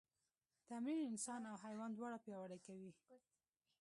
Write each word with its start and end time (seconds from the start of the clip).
تمرین 0.69 0.99
انسان 1.09 1.41
او 1.51 1.55
حیوان 1.65 1.91
دواړه 1.93 2.17
پیاوړي 2.25 2.59
کوي. 2.67 2.91